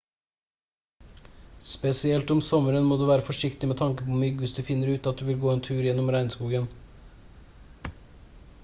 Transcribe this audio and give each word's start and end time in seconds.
spesielt 1.73 2.33
om 2.35 2.39
sommeren 2.45 2.87
må 2.91 2.97
du 3.01 3.03
være 3.09 3.27
forsiktig 3.27 3.69
med 3.73 3.79
tanke 3.83 4.07
på 4.09 4.19
mygg 4.23 4.41
hvis 4.45 4.57
du 4.61 4.63
finner 4.71 4.91
ut 4.95 5.11
at 5.13 5.21
du 5.21 5.29
vil 5.29 5.39
gå 5.45 5.55
tur 5.71 5.87
gjennom 5.89 6.13
regnskogen 6.19 6.69